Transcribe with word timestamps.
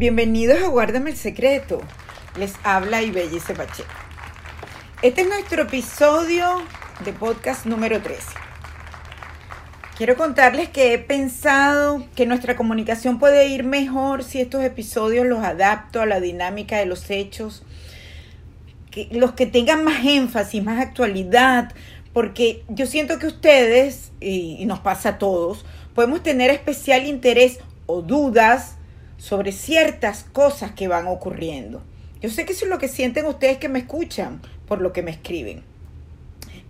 Bienvenidos 0.00 0.62
a 0.62 0.68
Guárdame 0.68 1.10
el 1.10 1.16
Secreto. 1.18 1.82
Les 2.38 2.54
habla 2.64 3.02
Ibellice 3.02 3.52
Pacheco. 3.52 3.90
Este 5.02 5.20
es 5.20 5.28
nuestro 5.28 5.64
episodio 5.64 6.62
de 7.04 7.12
podcast 7.12 7.66
número 7.66 8.00
13. 8.00 8.22
Quiero 9.98 10.16
contarles 10.16 10.70
que 10.70 10.94
he 10.94 10.98
pensado 10.98 12.02
que 12.16 12.24
nuestra 12.24 12.56
comunicación 12.56 13.18
puede 13.18 13.48
ir 13.48 13.62
mejor 13.62 14.24
si 14.24 14.40
estos 14.40 14.64
episodios 14.64 15.26
los 15.26 15.40
adapto 15.44 16.00
a 16.00 16.06
la 16.06 16.18
dinámica 16.18 16.78
de 16.78 16.86
los 16.86 17.10
hechos, 17.10 17.62
que 18.90 19.06
los 19.10 19.32
que 19.32 19.44
tengan 19.44 19.84
más 19.84 20.02
énfasis, 20.06 20.64
más 20.64 20.80
actualidad, 20.80 21.74
porque 22.14 22.64
yo 22.70 22.86
siento 22.86 23.18
que 23.18 23.26
ustedes, 23.26 24.12
y 24.18 24.64
nos 24.64 24.78
pasa 24.78 25.10
a 25.10 25.18
todos, 25.18 25.66
podemos 25.94 26.22
tener 26.22 26.48
especial 26.48 27.04
interés 27.04 27.58
o 27.84 28.00
dudas 28.00 28.76
sobre 29.20 29.52
ciertas 29.52 30.24
cosas 30.24 30.72
que 30.72 30.88
van 30.88 31.06
ocurriendo. 31.06 31.82
Yo 32.22 32.30
sé 32.30 32.46
que 32.46 32.54
eso 32.54 32.64
es 32.64 32.70
lo 32.70 32.78
que 32.78 32.88
sienten 32.88 33.26
ustedes 33.26 33.58
que 33.58 33.68
me 33.68 33.80
escuchan 33.80 34.40
por 34.66 34.80
lo 34.80 34.94
que 34.94 35.02
me 35.02 35.10
escriben. 35.10 35.62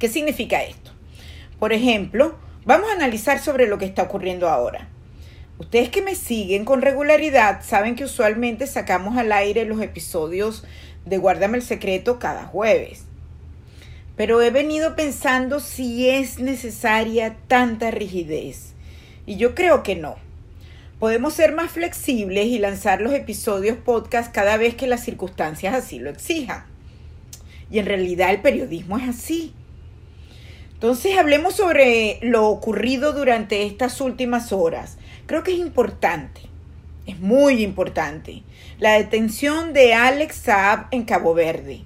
¿Qué 0.01 0.09
significa 0.09 0.65
esto? 0.65 0.91
Por 1.61 1.73
ejemplo, 1.73 2.35
vamos 2.65 2.91
a 2.91 2.95
analizar 2.95 3.39
sobre 3.39 3.69
lo 3.69 3.79
que 3.79 3.85
está 3.85 4.03
ocurriendo 4.03 4.49
ahora. 4.49 4.89
Ustedes 5.59 5.91
que 5.91 6.03
me 6.03 6.17
siguen 6.17 6.65
con 6.65 6.83
regularidad 6.83 7.63
saben 7.63 7.95
que 7.95 8.05
usualmente 8.05 8.67
sacamos 8.67 9.17
al 9.17 9.31
aire 9.31 9.65
los 9.65 9.81
episodios 9.81 10.65
de 11.05 11.19
Guárdame 11.19 11.59
el 11.59 11.63
Secreto 11.63 12.19
cada 12.19 12.47
jueves. 12.47 13.05
Pero 14.17 14.43
he 14.43 14.51
venido 14.51 14.97
pensando 14.97 15.61
si 15.61 16.11
es 16.11 16.41
necesaria 16.41 17.37
tanta 17.47 17.93
rigidez. 17.93 18.73
Y 19.25 19.37
yo 19.37 19.55
creo 19.55 19.85
que 19.85 19.95
no. 19.95 20.17
Podemos 21.01 21.33
ser 21.33 21.55
más 21.55 21.71
flexibles 21.71 22.45
y 22.45 22.59
lanzar 22.59 23.01
los 23.01 23.15
episodios 23.15 23.79
podcast 23.79 24.31
cada 24.35 24.59
vez 24.59 24.75
que 24.75 24.87
las 24.87 25.03
circunstancias 25.03 25.75
así 25.75 25.99
lo 25.99 26.11
exijan. 26.11 26.67
Y 27.71 27.79
en 27.79 27.87
realidad 27.87 28.29
el 28.29 28.43
periodismo 28.43 28.99
es 28.99 29.09
así. 29.09 29.55
Entonces 30.75 31.17
hablemos 31.17 31.57
sobre 31.57 32.19
lo 32.21 32.49
ocurrido 32.49 33.15
durante 33.15 33.65
estas 33.65 33.99
últimas 34.03 34.53
horas. 34.53 34.99
Creo 35.25 35.43
que 35.43 35.53
es 35.53 35.59
importante, 35.59 36.43
es 37.07 37.19
muy 37.19 37.63
importante, 37.65 38.43
la 38.79 38.93
detención 38.93 39.73
de 39.73 39.95
Alex 39.95 40.37
Saab 40.37 40.89
en 40.91 41.05
Cabo 41.05 41.33
Verde, 41.33 41.81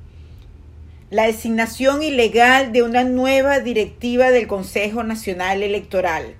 la 1.10 1.27
designación 1.27 2.03
ilegal 2.03 2.72
de 2.72 2.83
una 2.83 3.05
nueva 3.05 3.60
directiva 3.60 4.33
del 4.33 4.48
Consejo 4.48 5.05
Nacional 5.05 5.62
Electoral, 5.62 6.34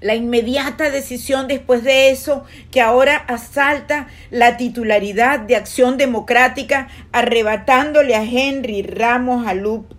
la 0.00 0.14
inmediata 0.14 0.90
decisión 0.90 1.48
después 1.48 1.84
de 1.84 2.10
eso 2.10 2.44
que 2.70 2.80
ahora 2.80 3.16
asalta 3.16 4.08
la 4.30 4.56
titularidad 4.56 5.40
de 5.40 5.56
Acción 5.56 5.96
Democrática, 5.96 6.88
arrebatándole 7.12 8.14
a 8.14 8.22
Henry 8.22 8.82
Ramos 8.82 9.46
Alup 9.46 9.92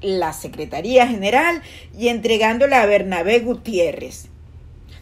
la 0.00 0.32
Secretaría 0.32 1.06
General 1.06 1.62
y 1.98 2.08
entregándola 2.08 2.82
a 2.82 2.86
Bernabé 2.86 3.40
Gutiérrez. 3.40 4.28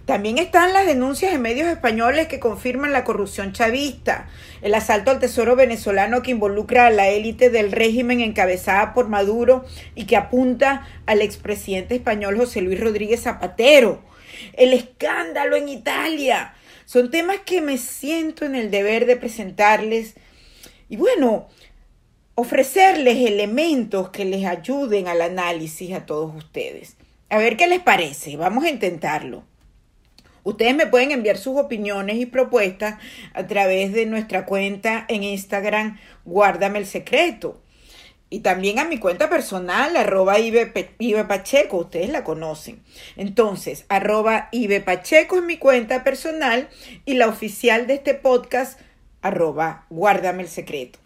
También 0.04 0.38
están 0.38 0.72
las 0.72 0.84
denuncias 0.84 1.32
en 1.32 1.42
medios 1.42 1.68
españoles 1.68 2.26
que 2.26 2.40
confirman 2.40 2.92
la 2.92 3.04
corrupción 3.04 3.52
chavista, 3.52 4.28
el 4.60 4.74
asalto 4.74 5.12
al 5.12 5.20
tesoro 5.20 5.54
venezolano 5.54 6.22
que 6.22 6.32
involucra 6.32 6.86
a 6.86 6.90
la 6.90 7.08
élite 7.08 7.50
del 7.50 7.70
régimen 7.70 8.20
encabezada 8.20 8.94
por 8.94 9.08
Maduro 9.08 9.64
y 9.94 10.06
que 10.06 10.16
apunta 10.16 10.88
al 11.06 11.22
expresidente 11.22 11.94
español 11.94 12.36
José 12.36 12.62
Luis 12.62 12.80
Rodríguez 12.80 13.22
Zapatero, 13.22 14.02
el 14.54 14.72
escándalo 14.72 15.56
en 15.56 15.68
Italia. 15.68 16.54
Son 16.84 17.10
temas 17.10 17.38
que 17.44 17.60
me 17.60 17.78
siento 17.78 18.44
en 18.44 18.54
el 18.54 18.70
deber 18.70 19.06
de 19.06 19.16
presentarles 19.16 20.14
y 20.88 20.96
bueno, 20.96 21.48
ofrecerles 22.34 23.26
elementos 23.26 24.10
que 24.10 24.24
les 24.24 24.44
ayuden 24.44 25.08
al 25.08 25.22
análisis 25.22 25.92
a 25.94 26.06
todos 26.06 26.34
ustedes. 26.34 26.96
A 27.30 27.38
ver 27.38 27.56
qué 27.56 27.66
les 27.66 27.80
parece, 27.80 28.36
vamos 28.36 28.64
a 28.64 28.70
intentarlo. 28.70 29.44
Ustedes 30.44 30.74
me 30.74 30.86
pueden 30.86 31.12
enviar 31.12 31.38
sus 31.38 31.58
opiniones 31.58 32.16
y 32.16 32.26
propuestas 32.26 32.98
a 33.32 33.46
través 33.46 33.92
de 33.92 34.06
nuestra 34.06 34.44
cuenta 34.44 35.04
en 35.08 35.22
Instagram, 35.22 35.98
Guárdame 36.24 36.80
el 36.80 36.86
Secreto 36.86 37.62
y 38.32 38.40
también 38.40 38.78
a 38.78 38.86
mi 38.86 38.98
cuenta 38.98 39.28
personal, 39.28 39.94
arroba 39.94 40.38
Ibe, 40.40 40.64
Pacheco, 41.24 41.76
ustedes 41.76 42.08
la 42.08 42.24
conocen. 42.24 42.82
Entonces, 43.18 43.84
arroba 43.90 44.48
Ibe 44.52 44.80
Pacheco 44.80 45.36
es 45.36 45.44
mi 45.44 45.58
cuenta 45.58 46.02
personal 46.02 46.70
y 47.04 47.12
la 47.12 47.28
oficial 47.28 47.86
de 47.86 47.92
este 47.92 48.14
podcast, 48.14 48.80
arroba 49.20 49.84
Guárdame 49.90 50.44
el 50.44 50.48
Secreto. 50.48 50.98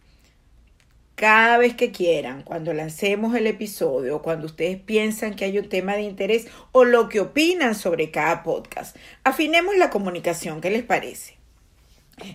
Cada 1.17 1.59
vez 1.59 1.75
que 1.75 1.91
quieran, 1.91 2.45
cuando 2.45 2.73
lancemos 2.73 3.35
el 3.35 3.49
episodio, 3.49 4.23
cuando 4.23 4.47
ustedes 4.47 4.79
piensan 4.79 5.35
que 5.35 5.47
hay 5.47 5.59
un 5.59 5.69
tema 5.69 5.97
de 5.97 6.03
interés 6.03 6.47
o 6.71 6.85
lo 6.85 7.09
que 7.09 7.19
opinan 7.19 7.75
sobre 7.75 8.13
cada 8.13 8.45
podcast, 8.45 8.95
afinemos 9.25 9.77
la 9.77 9.91
comunicación, 9.91 10.61
¿qué 10.61 10.71
les 10.71 10.85
parece? 10.85 11.36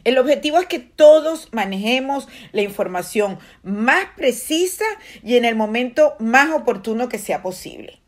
El 0.03 0.17
objetivo 0.17 0.59
es 0.59 0.67
que 0.67 0.79
todos 0.79 1.49
manejemos 1.51 2.27
la 2.51 2.61
información 2.61 3.39
más 3.63 4.05
precisa 4.15 4.85
y 5.23 5.37
en 5.37 5.45
el 5.45 5.55
momento 5.55 6.15
más 6.19 6.51
oportuno 6.51 7.09
que 7.09 7.17
sea 7.17 7.41
posible. 7.41 7.99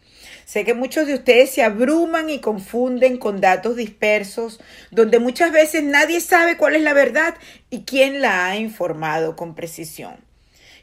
Sé 0.46 0.66
que 0.66 0.74
muchos 0.74 1.08
de 1.08 1.16
ustedes 1.16 1.50
se 1.50 1.64
abruman 1.64 2.30
y 2.30 2.40
confunden 2.40 3.18
con 3.18 3.42
datos 3.42 3.76
dispersos, 3.76 4.60
donde 4.92 5.20
muchas 5.20 5.52
veces 5.52 5.84
nadie 5.84 6.20
sabe 6.20 6.58
cuál 6.58 6.76
es 6.76 6.84
la 6.84 6.94
verdad 6.94 7.36
y 7.70 7.84
quién 7.84 8.22
la 8.22 8.46
ha 8.46 8.58
informado 8.58 9.36
con 9.36 9.56
precisión. 9.56 10.18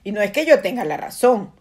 Y 0.03 0.13
no 0.13 0.23
es 0.23 0.33
que 0.33 0.47
yo 0.47 0.61
tenga 0.61 0.85
la 0.85 0.97
razón, 0.97 1.53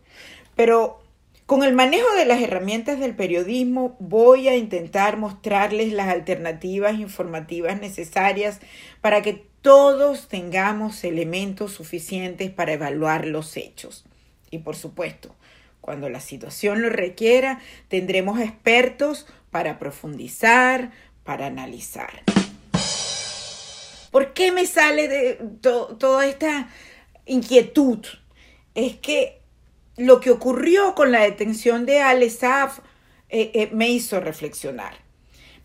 pero 0.56 1.04
con 1.50 1.64
el 1.64 1.74
manejo 1.74 2.14
de 2.14 2.26
las 2.26 2.44
herramientas 2.44 3.00
del 3.00 3.16
periodismo 3.16 3.98
voy 4.00 4.48
a 4.48 4.56
intentar 4.56 5.18
mostrarles 5.18 5.92
las 5.92 6.08
alternativas 6.08 7.00
informativas 7.00 7.82
necesarias 7.82 8.60
para 9.02 9.24
que 9.24 9.48
todos 9.64 10.28
tengamos 10.28 11.04
elementos 11.04 11.72
suficientes 11.72 12.52
para 12.52 12.74
evaluar 12.74 13.26
los 13.26 13.58
hechos. 13.58 14.06
Y 14.52 14.60
por 14.60 14.76
supuesto, 14.76 15.36
cuando 15.82 16.08
la 16.08 16.20
situación 16.20 16.84
lo 16.84 16.90
requiera, 16.92 17.60
tendremos 17.88 18.40
expertos 18.40 19.26
para 19.50 19.80
profundizar, 19.80 20.92
para 21.24 21.48
analizar. 21.48 22.12
¿Por 24.12 24.34
qué 24.34 24.52
me 24.52 24.68
sale 24.68 25.08
de 25.08 25.40
toda 25.62 26.28
esta 26.28 26.70
inquietud? 27.26 28.06
Es 28.76 28.98
que 28.98 29.39
lo 30.00 30.22
que 30.22 30.32
ocurrió 30.32 30.96
con 30.96 31.12
la 31.12 31.22
detención 31.22 31.86
de 31.86 32.02
Alessaf 32.02 32.80
eh, 33.28 33.52
eh, 33.54 33.70
me 33.74 33.90
hizo 33.90 34.20
reflexionar. 34.22 34.94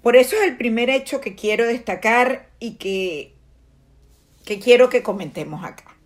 Por 0.03 0.17
eso 0.17 0.37
es 0.37 0.43
el 0.43 0.57
primer 0.57 0.91
hecho 0.91 1.21
que 1.21 1.37
quiero 1.37 1.65
destacar 1.65 2.51
y 2.59 2.73
que, 2.73 3.33
que 4.45 4.59
quiero 4.59 4.89
que 4.89 5.05
comentemos 5.05 5.65
acá. 5.65 5.97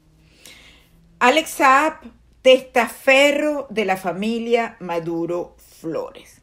Alex 1.19 1.51
Saab, 1.51 1.95
testaferro 2.43 3.67
de 3.71 3.87
la 3.87 3.97
familia 3.97 4.77
Maduro 4.79 5.57
Flores. 5.81 6.43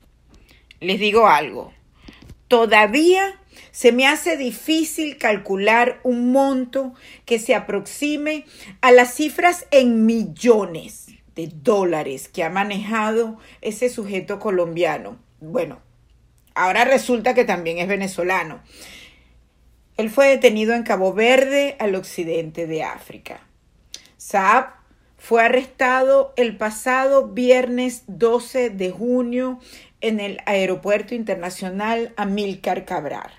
Les 0.80 1.00
digo 1.00 1.28
algo, 1.28 1.72
todavía 2.48 3.40
se 3.72 3.92
me 3.92 4.08
hace 4.08 4.38
difícil 4.38 5.18
calcular 5.18 6.00
un 6.04 6.32
monto 6.32 6.96
que 7.26 7.38
se 7.38 7.54
aproxime 7.54 8.46
a 8.82 8.92
las 8.92 9.14
cifras 9.14 9.68
en 9.70 10.06
millones 10.06 11.05
de 11.36 11.52
dólares 11.54 12.28
que 12.28 12.44
ha 12.44 12.50
manejado 12.50 13.38
ese 13.62 13.90
sujeto 13.90 14.40
colombiano. 14.40 15.18
Bueno, 15.40 15.80
ahora 16.54 16.86
resulta 16.86 17.34
que 17.34 17.46
también 17.46 17.78
es 17.80 17.88
venezolano. 17.88 18.62
Él 19.98 20.10
fue 20.10 20.28
detenido 20.28 20.74
en 20.74 20.84
Cabo 20.84 21.14
Verde, 21.14 21.76
al 21.80 21.96
occidente 21.96 22.68
de 22.68 22.84
África. 22.84 23.42
Saab 24.18 24.74
fue 25.18 25.44
arrestado 25.44 26.34
el 26.36 26.58
pasado 26.58 27.30
viernes 27.30 28.04
12 28.08 28.70
de 28.70 28.92
junio 28.92 29.60
en 30.02 30.20
el 30.20 30.40
Aeropuerto 30.46 31.16
Internacional 31.16 32.14
Amílcar 32.18 32.86
Cabral. 32.86 33.32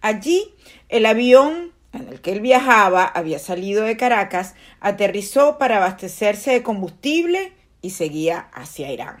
Allí 0.00 0.54
el 0.88 1.06
avión 1.06 1.72
en 1.96 2.08
el 2.08 2.20
que 2.20 2.32
él 2.32 2.40
viajaba 2.40 3.04
había 3.04 3.38
salido 3.38 3.84
de 3.84 3.96
Caracas, 3.96 4.54
aterrizó 4.80 5.58
para 5.58 5.78
abastecerse 5.78 6.52
de 6.52 6.62
combustible 6.62 7.52
y 7.82 7.90
seguía 7.90 8.48
hacia 8.52 8.92
Irán. 8.92 9.18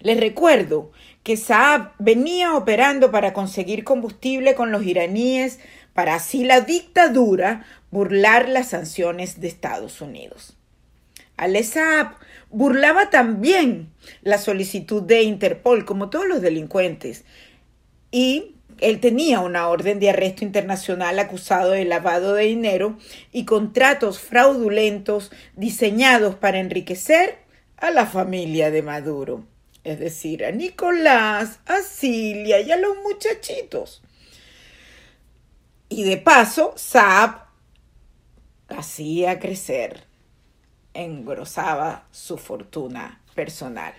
Les 0.00 0.18
recuerdo 0.18 0.92
que 1.22 1.36
Saab 1.36 1.92
venía 1.98 2.54
operando 2.54 3.10
para 3.10 3.32
conseguir 3.32 3.84
combustible 3.84 4.54
con 4.54 4.72
los 4.72 4.84
iraníes 4.84 5.60
para 5.94 6.14
así 6.14 6.44
la 6.44 6.60
dictadura 6.60 7.64
burlar 7.90 8.48
las 8.48 8.68
sanciones 8.68 9.40
de 9.40 9.48
Estados 9.48 10.00
Unidos. 10.00 10.56
Ale 11.36 11.62
Saab 11.62 12.14
burlaba 12.50 13.10
también 13.10 13.90
la 14.22 14.38
solicitud 14.38 15.02
de 15.02 15.22
Interpol, 15.22 15.84
como 15.84 16.10
todos 16.10 16.26
los 16.26 16.40
delincuentes, 16.40 17.24
y 18.10 18.56
él 18.80 19.00
tenía 19.00 19.40
una 19.40 19.68
orden 19.68 20.00
de 20.00 20.10
arresto 20.10 20.44
internacional 20.44 21.18
acusado 21.18 21.72
de 21.72 21.84
lavado 21.84 22.34
de 22.34 22.44
dinero 22.44 22.98
y 23.30 23.44
contratos 23.44 24.18
fraudulentos 24.18 25.30
diseñados 25.54 26.34
para 26.34 26.58
enriquecer 26.58 27.38
a 27.76 27.90
la 27.90 28.06
familia 28.06 28.70
de 28.70 28.82
Maduro, 28.82 29.44
es 29.84 29.98
decir, 29.98 30.44
a 30.44 30.50
Nicolás, 30.50 31.60
a 31.66 31.82
Cilia 31.82 32.60
y 32.60 32.72
a 32.72 32.76
los 32.76 32.96
muchachitos. 32.98 34.02
Y 35.88 36.04
de 36.04 36.16
paso, 36.16 36.72
Saab 36.76 37.46
hacía 38.68 39.38
crecer, 39.38 40.04
engrosaba 40.94 42.06
su 42.10 42.38
fortuna 42.38 43.20
personal. 43.34 43.94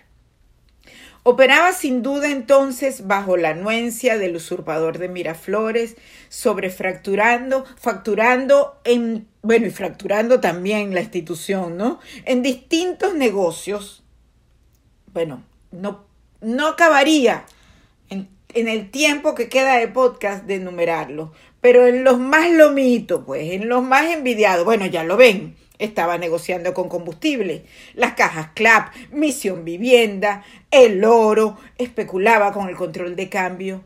Operaba 1.24 1.72
sin 1.72 2.02
duda 2.02 2.32
entonces 2.32 3.06
bajo 3.06 3.38
la 3.38 3.50
anuencia 3.50 4.18
del 4.18 4.36
usurpador 4.36 4.98
de 4.98 5.08
Miraflores, 5.08 5.96
sobrefracturando, 6.30 7.64
facturando 7.78 8.80
en, 8.86 9.28
bueno, 9.44 9.68
y 9.68 9.70
fracturando 9.70 10.40
también 10.40 10.96
la 10.96 11.02
institución, 11.02 11.78
¿no? 11.78 12.00
En 12.26 12.42
distintos 12.42 13.14
negocios. 13.14 14.04
Bueno, 15.14 15.44
no, 15.72 16.06
no 16.42 16.68
acabaría 16.68 17.46
en, 18.10 18.28
en 18.56 18.68
el 18.68 18.90
tiempo 18.90 19.36
que 19.36 19.48
queda 19.48 19.78
de 19.78 19.90
podcast 19.90 20.46
de 20.46 20.56
enumerarlo, 20.56 21.34
pero 21.60 21.86
en 21.86 22.04
los 22.04 22.18
más 22.18 22.50
lomitos, 22.52 23.24
pues, 23.28 23.52
en 23.52 23.70
los 23.70 23.84
más 23.84 24.06
envidiados, 24.06 24.66
bueno, 24.66 24.88
ya 24.88 25.04
lo 25.04 25.18
ven, 25.18 25.56
estaba 25.82 26.18
negociando 26.18 26.74
con 26.74 26.88
combustible, 26.88 27.66
las 27.96 28.14
cajas 28.14 28.50
CLAP, 28.54 28.94
Misión 29.12 29.66
Vivienda, 29.66 30.44
el 30.70 31.04
oro, 31.04 31.58
especulaba 31.78 32.54
con 32.54 32.70
el 32.70 32.76
control 32.76 33.16
de 33.16 33.30
cambio. 33.30 33.84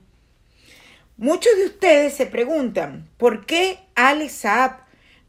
Muchos 1.18 1.56
de 1.57 1.65
ustedes 1.65 2.13
se 2.13 2.25
preguntan 2.25 3.07
por 3.18 3.45
qué 3.45 3.80
Alex 3.95 4.33
Saab 4.33 4.80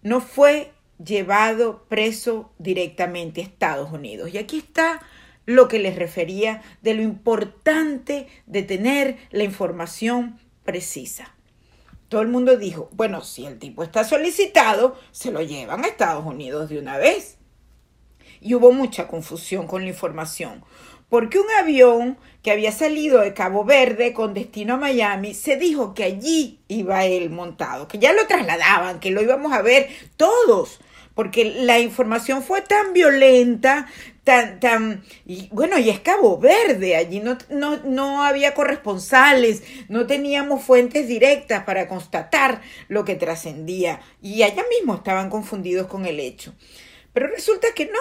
no 0.03 0.21
fue 0.21 0.73
llevado 1.03 1.85
preso 1.89 2.51
directamente 2.59 3.41
a 3.41 3.45
Estados 3.45 3.93
Unidos. 3.93 4.35
Y 4.35 4.39
aquí 4.39 4.59
está 4.59 5.01
lo 5.45 5.69
que 5.69 5.79
les 5.79 5.95
refería 5.95 6.63
de 6.83 6.95
lo 6.95 7.03
importante 7.03 8.27
de 8.47 8.63
tener 8.63 9.17
la 9.31 9.45
información 9.45 10.41
precisa. 10.65 11.36
Todo 12.09 12.23
el 12.23 12.29
mundo 12.29 12.57
dijo, 12.57 12.89
bueno, 12.93 13.23
si 13.23 13.47
el 13.47 13.59
tipo 13.59 13.83
está 13.83 14.05
solicitado, 14.05 14.97
se 15.11 15.33
lo 15.33 15.43
llevan 15.43 15.85
a 15.85 15.89
Estados 15.89 16.25
Unidos 16.25 16.69
de 16.69 16.79
una 16.79 16.99
vez. 16.99 17.37
Y 18.41 18.55
hubo 18.55 18.71
mucha 18.71 19.09
confusión 19.09 19.67
con 19.67 19.83
la 19.83 19.89
información, 19.89 20.65
porque 21.09 21.39
un 21.39 21.51
avión 21.59 22.19
que 22.43 22.53
había 22.53 22.71
salido 22.71 23.21
de 23.21 23.35
Cabo 23.35 23.65
Verde 23.65 24.13
con 24.13 24.35
destino 24.35 24.75
a 24.75 24.77
Miami, 24.77 25.35
se 25.35 25.57
dijo 25.57 25.95
que 25.95 26.05
allí 26.05 26.61
iba 26.69 27.05
él 27.07 27.31
montado, 27.31 27.89
que 27.89 27.99
ya 27.99 28.13
lo 28.13 28.27
trasladaban, 28.27 29.01
que 29.01 29.11
lo 29.11 29.23
íbamos 29.23 29.53
a 29.53 29.63
ver 29.63 29.89
todos, 30.17 30.79
porque 31.17 31.47
la 31.63 31.81
información 31.81 32.43
fue 32.43 32.61
tan 32.61 32.93
violenta, 32.93 33.89
tan, 34.23 34.61
tan, 34.61 35.03
bueno, 35.51 35.79
y 35.79 35.89
es 35.89 35.99
Cabo 36.01 36.39
Verde, 36.39 36.95
allí 36.95 37.21
no, 37.21 37.39
no, 37.49 37.79
no 37.79 38.23
había 38.23 38.53
corresponsales, 38.53 39.63
no 39.89 40.07
teníamos 40.07 40.63
fuentes 40.63 41.09
directas 41.09 41.65
para 41.65 41.89
constatar 41.89 42.61
lo 42.89 43.07
que 43.07 43.15
trascendía, 43.15 44.01
y 44.21 44.43
allá 44.43 44.63
mismo 44.79 44.95
estaban 44.95 45.31
confundidos 45.31 45.87
con 45.87 46.05
el 46.05 46.21
hecho. 46.21 46.55
Pero 47.15 47.29
resulta 47.29 47.69
que 47.75 47.87
no, 47.87 47.99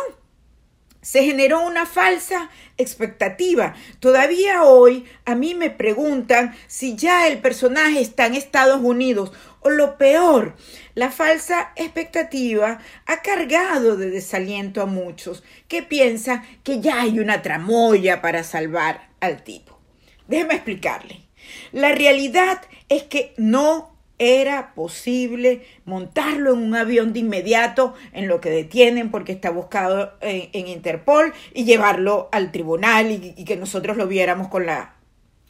se 1.05 1.23
generó 1.23 1.61
una 1.61 1.85
falsa 1.85 2.49
expectativa. 2.77 3.75
Todavía 3.99 4.63
hoy 4.63 5.05
a 5.23 5.35
mí 5.35 5.53
me 5.53 5.69
preguntan 5.69 6.55
si 6.65 6.95
ya 6.95 7.27
el 7.27 7.37
personaje 7.37 8.01
está 8.01 8.25
en 8.25 8.33
Estados 8.33 8.81
Unidos 8.81 9.31
o 9.65 9.71
lo 9.71 9.97
peor, 9.97 10.55
la 10.93 11.09
falsa 11.09 11.71
expectativa 11.75 12.77
ha 13.07 13.21
cargado 13.23 13.97
de 13.97 14.11
desaliento 14.11 14.79
a 14.83 14.85
muchos 14.85 15.43
que 15.67 15.81
piensan 15.81 16.43
que 16.63 16.81
ya 16.81 17.01
hay 17.01 17.17
una 17.17 17.41
tramoya 17.41 18.21
para 18.21 18.43
salvar 18.43 19.09
al 19.21 19.43
tipo. 19.43 19.79
Déjeme 20.27 20.53
explicarle. 20.53 21.23
La 21.71 21.93
realidad 21.93 22.61
es 22.89 23.03
que 23.03 23.33
no 23.37 23.97
era 24.19 24.75
posible 24.75 25.65
montarlo 25.83 26.53
en 26.53 26.59
un 26.59 26.75
avión 26.75 27.11
de 27.11 27.21
inmediato 27.21 27.95
en 28.13 28.27
lo 28.27 28.41
que 28.41 28.51
detienen 28.51 29.09
porque 29.09 29.31
está 29.31 29.49
buscado 29.49 30.13
en, 30.21 30.67
Interpol 30.67 31.33
y 31.55 31.65
llevarlo 31.65 32.29
al 32.31 32.51
tribunal 32.51 33.09
y, 33.09 33.43
que 33.45 33.57
nosotros 33.57 33.97
lo 33.97 34.05
viéramos 34.05 34.47
con 34.47 34.67
la, 34.67 34.93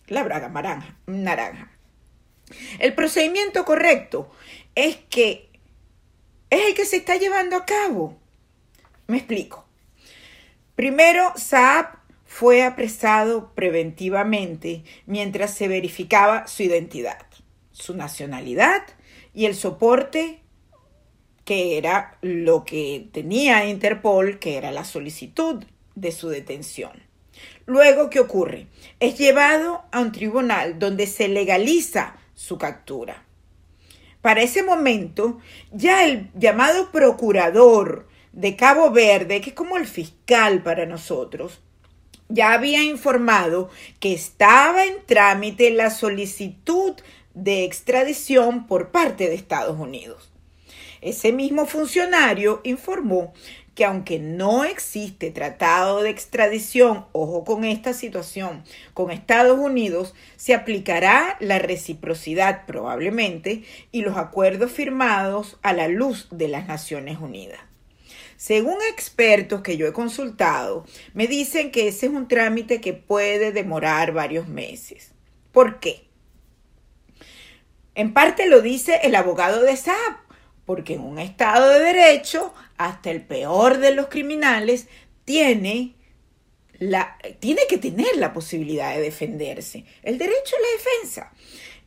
la 0.07 0.23
braga 0.23 0.47
naranja. 1.06 1.75
El 2.80 2.94
procedimiento 2.94 3.65
correcto 3.65 4.31
es 4.75 4.97
que 5.09 5.50
es 6.50 6.68
el 6.68 6.74
que 6.74 6.86
se 6.86 6.97
está 6.97 7.18
llevando 7.18 7.56
a 7.56 7.65
cabo. 7.65 8.18
Me 9.07 9.18
explico. 9.18 9.65
Primero, 10.75 11.33
Saab 11.36 12.00
fue 12.25 12.63
apresado 12.63 13.53
preventivamente 13.56 14.83
mientras 15.06 15.53
se 15.53 15.68
verificaba 15.68 16.47
su 16.47 16.63
identidad 16.63 17.25
su 17.75 17.94
nacionalidad 17.94 18.83
y 19.33 19.45
el 19.45 19.56
soporte 19.56 20.39
que 21.44 21.77
era 21.77 22.18
lo 22.21 22.63
que 22.65 23.07
tenía 23.12 23.65
Interpol, 23.65 24.39
que 24.39 24.57
era 24.57 24.71
la 24.71 24.83
solicitud 24.83 25.63
de 25.94 26.12
su 26.12 26.30
detención. 26.30 27.03
Luego, 27.68 28.09
¿qué 28.09 28.19
ocurre? 28.19 28.68
Es 29.00 29.18
llevado 29.18 29.83
a 29.92 30.00
un 30.00 30.12
tribunal 30.12 30.80
donde 30.80 31.06
se 31.06 31.27
legaliza 31.27 32.15
su 32.35 32.57
captura. 32.57 33.25
Para 34.21 34.41
ese 34.41 34.63
momento, 34.63 35.39
ya 35.71 36.05
el 36.05 36.29
llamado 36.33 36.91
procurador 36.91 38.07
de 38.33 38.55
Cabo 38.55 38.91
Verde, 38.91 39.41
que 39.41 39.51
es 39.51 39.55
como 39.55 39.77
el 39.77 39.87
fiscal 39.87 40.61
para 40.61 40.85
nosotros, 40.85 41.61
ya 42.27 42.53
había 42.53 42.83
informado 42.83 43.69
que 43.99 44.13
estaba 44.13 44.85
en 44.85 45.05
trámite 45.05 45.69
la 45.71 45.89
solicitud 45.89 46.95
de 47.33 47.65
extradición 47.65 48.67
por 48.67 48.89
parte 48.89 49.29
de 49.29 49.35
Estados 49.35 49.79
Unidos. 49.79 50.31
Ese 51.01 51.31
mismo 51.31 51.67
funcionario 51.67 52.61
informó 52.63 53.33
que 53.75 53.86
aunque 53.86 54.19
no 54.19 54.63
existe 54.63 55.31
tratado 55.31 56.01
de 56.01 56.10
extradición, 56.10 57.06
ojo 57.12 57.44
con 57.44 57.66
esta 57.66 57.94
situación, 57.94 58.63
con 58.94 59.12
Estados 59.12 59.60
Unidos, 59.60 60.16
se 60.38 60.54
aplicará 60.54 61.36
la 61.42 61.60
reciprocidad 61.60 62.66
probablemente 62.66 63.64
y 63.92 64.02
los 64.02 64.18
acuerdos 64.18 64.71
firmados 64.71 65.59
a 65.61 65.73
la 65.73 65.90
luz 65.90 66.30
de 66.31 66.47
las 66.47 66.68
Naciones 66.68 67.19
Unidas. 67.19 67.59
Según 68.38 68.78
expertos 68.92 69.61
que 69.61 69.78
yo 69.78 69.88
he 69.88 69.94
consultado, 69.94 70.85
me 71.14 71.28
dicen 71.28 71.71
que 71.71 71.90
ese 71.90 72.07
es 72.07 72.11
un 72.11 72.28
trámite 72.28 72.80
que 72.80 72.94
puede 72.94 73.52
demorar 73.52 74.14
varios 74.14 74.47
meses. 74.47 75.11
¿Por 75.52 75.80
qué? 75.80 76.06
En 77.94 78.14
parte 78.14 78.47
lo 78.47 78.61
dice 78.61 78.99
el 79.04 79.16
abogado 79.16 79.61
de 79.61 79.78
Saab, 79.78 80.18
porque 80.66 80.95
en 80.95 81.02
un 81.02 81.19
Estado 81.19 81.69
de 81.69 81.80
Derecho, 81.80 82.54
hasta 82.78 83.12
el 83.12 83.22
peor 83.22 83.78
de 83.78 83.94
los 83.94 84.07
criminales 84.07 84.88
tiene, 85.24 85.95
la, 86.80 87.18
tiene 87.40 87.62
que 87.69 87.78
tener 87.78 88.18
la 88.18 88.34
posibilidad 88.34 88.95
de 88.95 89.02
defenderse. 89.02 89.86
El 90.04 90.18
derecho 90.18 90.56
a 90.56 90.62
la 90.62 90.84
defensa. 90.84 91.31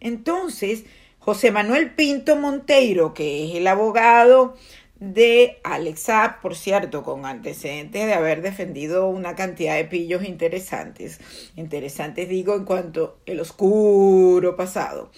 Entonces, 0.01 0.85
José 1.19 1.51
Manuel 1.51 1.95
Pinto 1.95 2.37
Monteiro, 2.37 3.15
que 3.15 3.45
es 3.45 3.57
el 3.57 3.67
abogado 3.67 4.57
de 5.01 5.61
Alex 5.63 6.01
Saab, 6.01 6.41
por 6.41 6.57
cierto, 6.57 7.03
con 7.03 7.25
antecedentes 7.25 8.07
de 8.07 8.15
haber 8.15 8.43
defendido 8.43 9.09
una 9.09 9.37
cantidad 9.37 9.77
de 9.77 9.85
pillos 9.85 10.25
interesantes. 10.25 11.21
Interesantes 11.57 12.29
digo 12.29 12.55
en 12.55 12.65
cuanto 12.65 13.21
el 13.27 13.41
oscuro 13.41 14.57
pasado. 14.57 15.11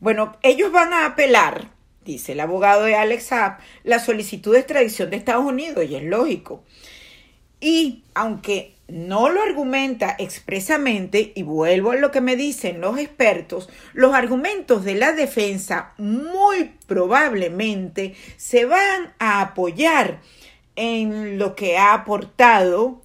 Bueno, 0.00 0.36
ellos 0.42 0.72
van 0.72 0.92
a 0.92 1.06
apelar, 1.06 1.70
dice 2.08 2.32
el 2.32 2.40
abogado 2.40 2.84
de 2.84 2.96
Alex 2.96 3.24
Saab, 3.24 3.58
la 3.84 3.98
solicitud 3.98 4.54
de 4.54 4.60
extradición 4.60 5.10
de 5.10 5.16
Estados 5.16 5.44
Unidos, 5.44 5.84
y 5.88 5.94
es 5.94 6.02
lógico. 6.02 6.64
Y 7.60 8.04
aunque 8.14 8.74
no 8.88 9.28
lo 9.28 9.42
argumenta 9.42 10.16
expresamente, 10.18 11.32
y 11.34 11.42
vuelvo 11.42 11.90
a 11.90 11.96
lo 11.96 12.10
que 12.10 12.22
me 12.22 12.34
dicen 12.34 12.80
los 12.80 12.98
expertos, 12.98 13.68
los 13.92 14.14
argumentos 14.14 14.84
de 14.84 14.94
la 14.94 15.12
defensa 15.12 15.92
muy 15.98 16.72
probablemente 16.86 18.14
se 18.38 18.64
van 18.64 19.12
a 19.18 19.42
apoyar 19.42 20.20
en 20.76 21.38
lo 21.38 21.54
que 21.54 21.76
ha 21.76 21.92
aportado 21.92 23.02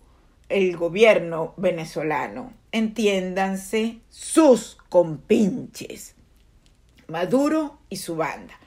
el 0.48 0.78
gobierno 0.78 1.54
venezolano. 1.58 2.54
Entiéndanse 2.72 4.00
sus 4.10 4.78
compinches. 4.88 6.16
Maduro 7.08 7.80
y 7.90 7.98
su 7.98 8.16
banda. 8.16 8.58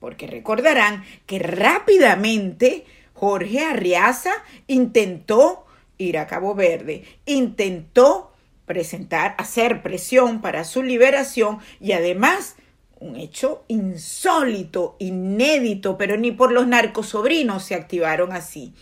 Porque 0.00 0.26
recordarán 0.26 1.04
que 1.26 1.38
rápidamente 1.38 2.84
Jorge 3.12 3.64
Arriaza 3.64 4.32
intentó 4.66 5.66
ir 5.98 6.18
a 6.18 6.26
Cabo 6.26 6.54
Verde, 6.54 7.04
intentó 7.24 8.32
presentar, 8.66 9.34
hacer 9.38 9.82
presión 9.82 10.40
para 10.40 10.64
su 10.64 10.82
liberación 10.82 11.58
y 11.80 11.92
además 11.92 12.56
un 12.98 13.16
hecho 13.16 13.64
insólito, 13.68 14.96
inédito, 14.98 15.96
pero 15.98 16.16
ni 16.16 16.32
por 16.32 16.52
los 16.52 16.66
narcosobrinos 16.66 17.62
se 17.62 17.74
activaron 17.74 18.32
así. 18.32 18.74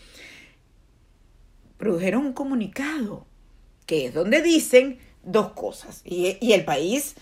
Produjeron 1.77 2.27
un 2.27 2.33
comunicado, 2.33 3.27
que 3.87 4.07
es 4.07 4.15
donde 4.15 4.41
dicen 4.41 4.99
dos 5.25 5.53
cosas. 5.53 6.01
Y, 6.05 6.53
el 6.53 6.65
país, 6.65 7.17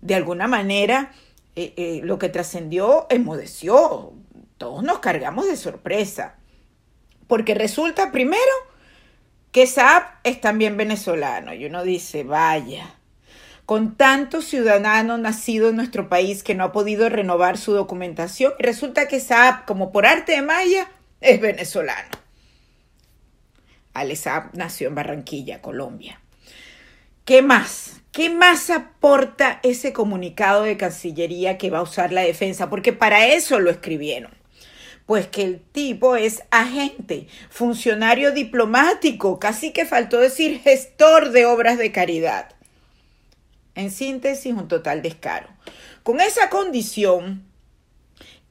de 0.00 0.14
alguna 0.14 0.48
manera, 0.48 1.12
eh, 1.56 1.74
eh, 1.76 2.00
lo 2.04 2.18
que 2.18 2.28
trascendió, 2.28 3.06
enmudeció. 3.10 4.12
Todos 4.58 4.82
nos 4.82 4.98
cargamos 4.98 5.46
de 5.46 5.56
sorpresa. 5.56 6.36
Porque 7.26 7.54
resulta, 7.54 8.12
primero, 8.12 8.40
que 9.52 9.66
Saab 9.66 10.04
es 10.24 10.40
también 10.40 10.76
venezolano. 10.76 11.54
Y 11.54 11.66
uno 11.66 11.82
dice, 11.82 12.24
vaya, 12.24 12.94
con 13.66 13.96
tantos 13.96 14.46
ciudadanos 14.46 15.20
nacidos 15.20 15.70
en 15.70 15.76
nuestro 15.76 16.08
país 16.08 16.42
que 16.42 16.54
no 16.54 16.64
ha 16.64 16.72
podido 16.72 17.08
renovar 17.08 17.58
su 17.58 17.72
documentación, 17.72 18.52
resulta 18.58 19.08
que 19.08 19.20
Saab, 19.20 19.64
como 19.66 19.92
por 19.92 20.06
arte 20.06 20.32
de 20.32 20.42
Maya, 20.42 20.90
es 21.20 21.40
venezolano. 21.40 22.08
Ale 23.92 24.16
Saab 24.16 24.54
nació 24.54 24.88
en 24.88 24.94
Barranquilla, 24.94 25.60
Colombia. 25.60 26.20
¿Qué 27.24 27.42
más? 27.42 27.97
¿Qué 28.12 28.30
más 28.30 28.70
aporta 28.70 29.60
ese 29.62 29.92
comunicado 29.92 30.62
de 30.62 30.76
Cancillería 30.76 31.58
que 31.58 31.70
va 31.70 31.78
a 31.78 31.82
usar 31.82 32.12
la 32.12 32.22
defensa? 32.22 32.70
Porque 32.70 32.92
para 32.92 33.26
eso 33.26 33.60
lo 33.60 33.70
escribieron. 33.70 34.32
Pues 35.06 35.26
que 35.26 35.42
el 35.42 35.60
tipo 35.60 36.16
es 36.16 36.42
agente, 36.50 37.28
funcionario 37.50 38.32
diplomático, 38.32 39.38
casi 39.38 39.72
que 39.72 39.86
faltó 39.86 40.18
decir 40.18 40.60
gestor 40.60 41.30
de 41.30 41.46
obras 41.46 41.78
de 41.78 41.92
caridad. 41.92 42.50
En 43.74 43.90
síntesis, 43.90 44.52
un 44.52 44.68
total 44.68 45.02
descaro. 45.02 45.48
Con 46.02 46.20
esa 46.20 46.50
condición 46.50 47.44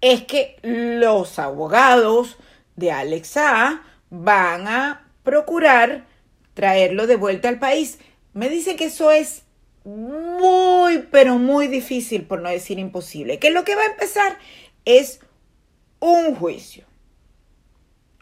es 0.02 0.24
que 0.24 0.58
los 0.62 1.40
abogados 1.40 2.38
de 2.76 2.92
Alexa 2.92 3.82
van 4.10 4.68
a 4.68 5.08
procurar 5.24 6.06
traerlo 6.54 7.08
de 7.08 7.18
vuelta 7.18 7.50
al 7.50 7.60
país. 7.60 8.00
Me 8.34 8.50
dice 8.50 8.76
que 8.76 8.86
eso 8.86 9.12
es 9.12 9.44
muy, 9.88 11.08
pero 11.12 11.38
muy 11.38 11.68
difícil, 11.68 12.24
por 12.24 12.42
no 12.42 12.50
decir 12.50 12.78
imposible. 12.78 13.40
Que 13.40 13.52
lo 13.52 13.64
que 13.64 13.76
va 13.76 13.84
a 13.84 13.92
empezar 13.92 14.38
es 14.84 15.22
un 16.00 16.36
juicio. 16.36 16.86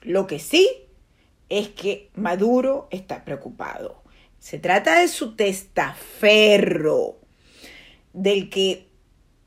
Lo 0.02 0.28
que 0.28 0.38
sí 0.38 0.70
es 1.50 1.70
que 1.70 2.12
Maduro 2.14 2.88
está 2.92 3.26
preocupado. 3.26 4.04
Se 4.38 4.60
trata 4.60 5.00
de 5.00 5.08
su 5.08 5.36
testaferro, 5.36 7.18
del 8.14 8.50
que 8.52 8.88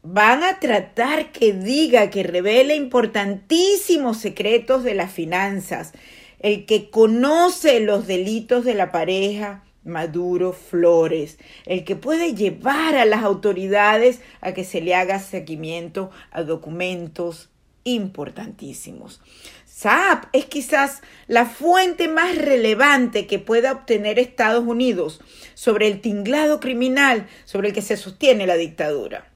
van 0.02 0.42
a 0.42 0.58
tratar 0.58 1.30
que 1.30 1.52
diga, 1.52 2.10
que 2.10 2.24
revele 2.24 2.74
importantísimos 2.74 4.18
secretos 4.18 4.82
de 4.82 4.94
las 4.94 5.12
finanzas, 5.12 5.92
el 6.40 6.66
que 6.66 6.90
conoce 6.90 7.78
los 7.78 8.08
delitos 8.08 8.64
de 8.64 8.74
la 8.74 8.90
pareja 8.90 9.64
Maduro 9.88 10.52
Flores, 10.52 11.38
el 11.66 11.84
que 11.84 11.96
puede 11.96 12.34
llevar 12.34 12.94
a 12.94 13.04
las 13.04 13.24
autoridades 13.24 14.20
a 14.40 14.52
que 14.52 14.64
se 14.64 14.80
le 14.80 14.94
haga 14.94 15.18
seguimiento 15.18 16.10
a 16.30 16.42
documentos 16.42 17.50
importantísimos. 17.84 19.20
SAP 19.64 20.24
es 20.32 20.46
quizás 20.46 21.02
la 21.26 21.46
fuente 21.46 22.08
más 22.08 22.36
relevante 22.36 23.26
que 23.26 23.38
pueda 23.38 23.72
obtener 23.72 24.18
Estados 24.18 24.64
Unidos 24.64 25.20
sobre 25.54 25.86
el 25.86 26.00
tinglado 26.00 26.58
criminal 26.58 27.28
sobre 27.44 27.68
el 27.68 27.74
que 27.74 27.82
se 27.82 27.96
sostiene 27.96 28.46
la 28.46 28.56
dictadura. 28.56 29.30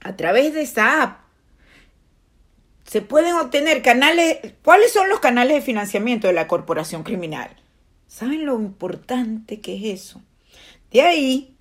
A 0.00 0.16
través 0.16 0.54
de 0.54 0.66
SAP 0.66 1.18
se 2.86 3.02
pueden 3.02 3.34
obtener 3.34 3.82
canales. 3.82 4.38
¿Cuáles 4.62 4.92
son 4.92 5.08
los 5.08 5.20
canales 5.20 5.56
de 5.56 5.60
financiamiento 5.60 6.28
de 6.28 6.32
la 6.32 6.46
corporación 6.46 7.02
criminal? 7.02 7.50
¿Saben 8.06 8.46
lo 8.46 8.58
importante 8.60 9.60
que 9.60 9.76
es 9.76 10.02
eso? 10.02 10.22
De 10.92 11.02
ahí 11.02 11.56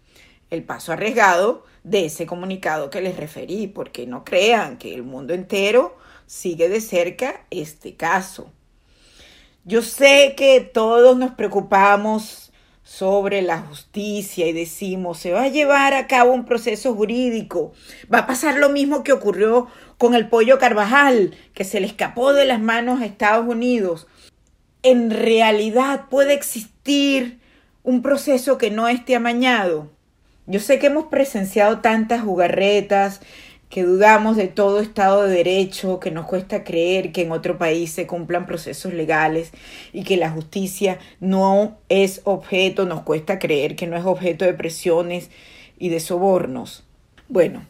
el 0.51 0.63
paso 0.63 0.93
arriesgado 0.93 1.65
de 1.83 2.05
ese 2.05 2.25
comunicado 2.25 2.89
que 2.89 3.01
les 3.01 3.17
referí, 3.17 3.67
porque 3.67 4.07
no 4.07 4.23
crean 4.23 4.77
que 4.77 4.93
el 4.93 5.03
mundo 5.03 5.33
entero 5.33 5.97
sigue 6.25 6.69
de 6.69 6.81
cerca 6.81 7.45
este 7.49 7.95
caso. 7.95 8.51
Yo 9.63 9.81
sé 9.81 10.35
que 10.37 10.61
todos 10.61 11.17
nos 11.17 11.31
preocupamos 11.31 12.51
sobre 12.83 13.41
la 13.41 13.61
justicia 13.61 14.45
y 14.45 14.53
decimos, 14.53 15.17
se 15.17 15.31
va 15.31 15.43
a 15.43 15.47
llevar 15.47 15.95
a 15.95 16.05
cabo 16.05 16.33
un 16.33 16.45
proceso 16.45 16.93
jurídico, 16.93 17.73
va 18.13 18.19
a 18.19 18.27
pasar 18.27 18.57
lo 18.57 18.69
mismo 18.69 19.03
que 19.03 19.11
ocurrió 19.11 19.67
con 19.97 20.13
el 20.13 20.29
pollo 20.29 20.59
Carvajal, 20.59 21.35
que 21.55 21.63
se 21.63 21.79
le 21.79 21.87
escapó 21.87 22.33
de 22.33 22.45
las 22.45 22.61
manos 22.61 23.01
a 23.01 23.05
Estados 23.05 23.47
Unidos. 23.47 24.05
En 24.85 25.09
realidad 25.09 26.09
puede 26.11 26.35
existir 26.35 27.39
un 27.81 28.03
proceso 28.03 28.59
que 28.59 28.69
no 28.69 28.87
esté 28.87 29.15
amañado. 29.15 29.89
Yo 30.45 30.59
sé 30.59 30.77
que 30.77 30.85
hemos 30.85 31.05
presenciado 31.05 31.79
tantas 31.79 32.21
jugarretas 32.21 33.19
que 33.67 33.81
dudamos 33.81 34.37
de 34.37 34.47
todo 34.47 34.81
Estado 34.81 35.23
de 35.23 35.37
Derecho, 35.37 35.99
que 35.99 36.11
nos 36.11 36.27
cuesta 36.27 36.63
creer 36.63 37.11
que 37.11 37.23
en 37.23 37.31
otro 37.31 37.57
país 37.57 37.93
se 37.93 38.05
cumplan 38.05 38.45
procesos 38.45 38.93
legales 38.93 39.53
y 39.91 40.03
que 40.03 40.17
la 40.17 40.29
justicia 40.29 40.99
no 41.19 41.79
es 41.89 42.21
objeto, 42.25 42.85
nos 42.85 43.01
cuesta 43.01 43.39
creer 43.39 43.75
que 43.75 43.87
no 43.87 43.97
es 43.97 44.05
objeto 44.05 44.45
de 44.45 44.53
presiones 44.53 45.31
y 45.79 45.89
de 45.89 45.99
sobornos. 45.99 46.85
Bueno, 47.27 47.65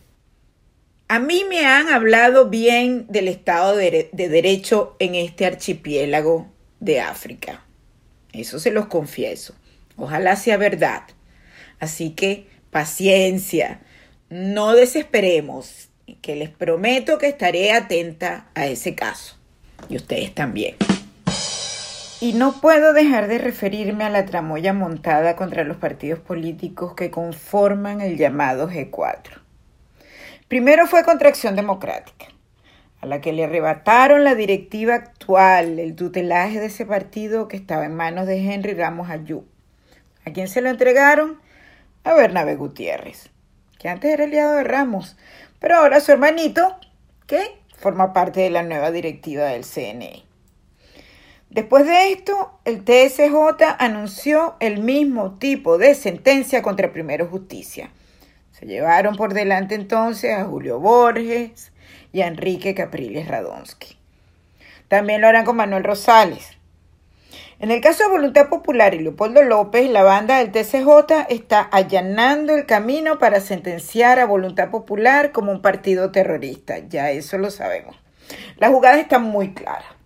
a 1.08 1.20
mí 1.20 1.46
me 1.48 1.66
han 1.66 1.88
hablado 1.88 2.50
bien 2.50 3.06
del 3.08 3.30
Estado 3.30 3.74
de, 3.78 4.10
de 4.12 4.28
Derecho 4.28 4.98
en 5.00 5.16
este 5.16 5.46
archipiélago 5.46 6.54
de 6.86 7.02
África. 7.02 7.64
Eso 8.32 8.60
se 8.60 8.72
los 8.72 8.86
confieso. 8.86 9.56
Ojalá 9.98 10.36
sea 10.36 10.58
verdad. 10.58 11.04
Así 11.80 12.12
que 12.12 12.48
paciencia, 12.72 13.82
no 14.30 14.74
desesperemos, 14.74 15.90
que 16.22 16.36
les 16.36 16.50
prometo 16.50 17.18
que 17.18 17.28
estaré 17.28 17.72
atenta 17.72 18.48
a 18.54 18.68
ese 18.68 18.96
caso. 18.96 19.38
Y 19.90 19.98
ustedes 19.98 20.34
también. 20.34 20.76
Y 22.22 22.34
no 22.34 22.62
puedo 22.62 22.94
dejar 22.94 23.28
de 23.28 23.38
referirme 23.38 24.04
a 24.04 24.10
la 24.10 24.26
tramoya 24.26 24.74
montada 24.74 25.36
contra 25.36 25.64
los 25.64 25.78
partidos 25.78 26.20
políticos 26.20 26.94
que 26.96 27.12
conforman 27.12 28.02
el 28.02 28.18
llamado 28.18 28.70
G4. 28.70 29.42
Primero 30.48 30.88
fue 30.88 31.04
Contracción 31.04 31.56
Democrática, 31.56 32.28
la 33.06 33.22
que 33.22 33.34
le 33.34 33.46
arrebataron 33.46 34.24
la 34.24 34.36
directiva 34.36 34.96
actual, 34.96 35.80
el 35.80 35.96
tutelaje 35.96 36.60
de 36.60 36.68
ese 36.68 36.86
partido 36.86 37.48
que 37.48 37.58
estaba 37.58 37.86
en 37.86 37.96
manos 37.96 38.28
de 38.28 38.38
Henry 38.38 38.74
Ramos 38.74 39.10
Ayú. 39.10 39.46
¿A 40.26 40.32
quién 40.32 40.48
se 40.48 40.62
lo 40.62 40.70
entregaron? 40.70 41.40
A 42.04 42.14
Bernabé 42.14 42.56
Gutiérrez 42.56 43.30
que 43.86 43.90
antes 43.90 44.12
era 44.12 44.24
aliado 44.24 44.56
de 44.56 44.64
Ramos, 44.64 45.16
pero 45.60 45.78
ahora 45.78 46.00
su 46.00 46.12
hermanito, 46.12 46.76
que 47.28 47.60
forma 47.78 48.14
parte 48.14 48.42
de 48.42 48.50
la 48.50 48.64
nueva 48.64 48.90
directiva 48.90 49.46
del 49.46 49.64
CNE. 49.64 50.24
Después 51.52 51.86
de 51.86 52.12
esto, 52.12 52.60
el 52.66 52.84
TSJ 52.84 53.64
anunció 53.78 54.56
el 54.60 54.82
mismo 54.82 55.38
tipo 55.38 55.78
de 55.78 55.94
sentencia 55.94 56.62
contra 56.62 56.92
Primero 56.92 57.28
Justicia. 57.28 57.92
Se 58.52 58.66
llevaron 58.66 59.16
por 59.16 59.36
delante 59.36 59.76
entonces 59.76 60.34
a 60.34 60.46
Julio 60.46 60.80
Borges 60.80 61.72
y 62.16 62.22
a 62.22 62.28
Enrique 62.28 62.74
Capriles 62.74 63.28
Radonsky. 63.28 63.98
También 64.88 65.20
lo 65.20 65.28
harán 65.28 65.44
con 65.44 65.58
Manuel 65.58 65.84
Rosales. 65.84 66.48
En 67.60 67.72
el 67.72 67.82
caso 67.82 68.04
de 68.04 68.10
Voluntad 68.10 68.48
Popular 68.48 68.94
y 68.94 69.00
Leopoldo 69.00 69.44
López, 69.44 69.90
la 69.90 70.02
banda 70.02 70.38
del 70.38 70.54
TCJ 70.54 71.28
está 71.28 71.60
allanando 71.60 72.56
el 72.56 72.66
camino 72.66 73.20
para 73.20 73.42
sentenciar 73.42 74.20
a 74.20 74.26
Voluntad 74.26 74.70
Popular 74.70 75.34
como 75.34 75.52
un 75.52 75.62
partido 75.62 76.12
terrorista. 76.12 76.78
Ya 76.88 77.12
eso 77.12 77.38
lo 77.38 77.52
sabemos. 77.52 77.98
La 78.56 78.70
jugada 78.70 78.98
está 78.98 79.20
muy 79.20 79.54
clara. 79.54 79.98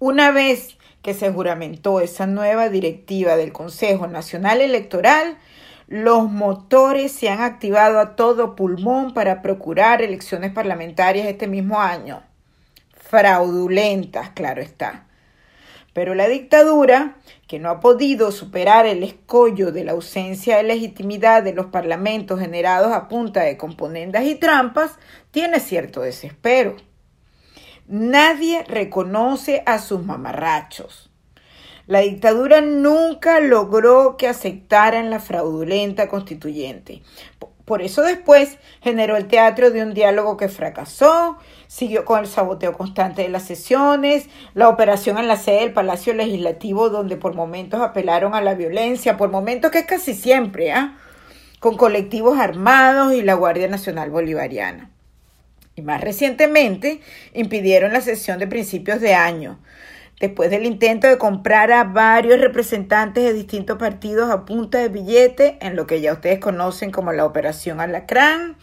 Una 0.00 0.32
vez 0.32 0.76
que 1.00 1.14
se 1.14 1.32
juramentó 1.32 2.02
esa 2.02 2.26
nueva 2.26 2.68
directiva 2.68 3.36
del 3.36 3.54
Consejo 3.54 4.06
Nacional 4.06 4.60
Electoral, 4.60 5.38
los 5.90 6.30
motores 6.30 7.12
se 7.12 7.28
han 7.28 7.42
activado 7.42 8.00
a 8.00 8.16
todo 8.16 8.56
pulmón 8.56 9.12
para 9.12 9.42
procurar 9.42 10.00
elecciones 10.00 10.50
parlamentarias 10.52 11.26
este 11.26 11.46
mismo 11.46 11.78
año. 11.78 12.22
Fraudulentas, 12.94 14.30
claro 14.30 14.62
está 14.62 15.04
pero 15.92 16.14
la 16.14 16.28
dictadura, 16.28 17.16
que 17.48 17.58
no 17.58 17.68
ha 17.68 17.80
podido 17.80 18.30
superar 18.30 18.86
el 18.86 19.02
escollo 19.02 19.72
de 19.72 19.84
la 19.84 19.92
ausencia 19.92 20.56
de 20.56 20.62
legitimidad 20.62 21.42
de 21.42 21.52
los 21.52 21.66
parlamentos 21.66 22.38
generados 22.38 22.92
a 22.92 23.08
punta 23.08 23.42
de 23.42 23.56
componendas 23.56 24.24
y 24.24 24.36
trampas, 24.36 24.98
tiene 25.32 25.58
cierto 25.58 26.02
desespero. 26.02 26.76
Nadie 27.88 28.62
reconoce 28.64 29.64
a 29.66 29.80
sus 29.80 30.04
mamarrachos. 30.04 31.09
La 31.90 32.02
dictadura 32.02 32.60
nunca 32.60 33.40
logró 33.40 34.16
que 34.16 34.28
aceptaran 34.28 35.10
la 35.10 35.18
fraudulenta 35.18 36.06
constituyente. 36.06 37.02
Por 37.64 37.82
eso 37.82 38.02
después 38.02 38.58
generó 38.80 39.16
el 39.16 39.26
teatro 39.26 39.72
de 39.72 39.82
un 39.82 39.92
diálogo 39.92 40.36
que 40.36 40.48
fracasó, 40.48 41.38
siguió 41.66 42.04
con 42.04 42.20
el 42.20 42.28
saboteo 42.28 42.74
constante 42.74 43.22
de 43.22 43.28
las 43.28 43.42
sesiones, 43.42 44.28
la 44.54 44.68
operación 44.68 45.18
en 45.18 45.26
la 45.26 45.36
sede 45.36 45.62
del 45.62 45.72
Palacio 45.72 46.14
Legislativo 46.14 46.90
donde 46.90 47.16
por 47.16 47.34
momentos 47.34 47.80
apelaron 47.80 48.36
a 48.36 48.40
la 48.40 48.54
violencia, 48.54 49.16
por 49.16 49.32
momentos 49.32 49.72
que 49.72 49.80
es 49.80 49.86
casi 49.86 50.14
siempre, 50.14 50.70
¿ah? 50.70 50.96
con 51.58 51.76
colectivos 51.76 52.38
armados 52.38 53.14
y 53.14 53.22
la 53.22 53.34
Guardia 53.34 53.66
Nacional 53.66 54.10
Bolivariana. 54.10 54.90
Y 55.74 55.82
más 55.82 56.00
recientemente 56.00 57.00
impidieron 57.34 57.92
la 57.92 58.00
sesión 58.00 58.38
de 58.38 58.46
principios 58.46 59.00
de 59.00 59.14
año, 59.14 59.58
después 60.20 60.50
del 60.50 60.66
intento 60.66 61.08
de 61.08 61.18
comprar 61.18 61.72
a 61.72 61.84
varios 61.84 62.40
representantes 62.40 63.24
de 63.24 63.32
distintos 63.32 63.78
partidos 63.78 64.30
a 64.30 64.44
punta 64.44 64.78
de 64.78 64.88
billete 64.88 65.56
en 65.62 65.74
lo 65.74 65.86
que 65.86 66.02
ya 66.02 66.12
ustedes 66.12 66.38
conocen 66.38 66.90
como 66.90 67.12
la 67.12 67.24
Operación 67.24 67.80
Alacrán, 67.80 68.56